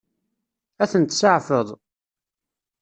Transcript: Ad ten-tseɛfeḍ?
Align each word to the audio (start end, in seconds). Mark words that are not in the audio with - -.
Ad 0.83 0.89
ten-tseɛfeḍ? 0.91 1.67